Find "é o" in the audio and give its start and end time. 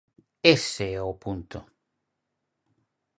0.99-1.13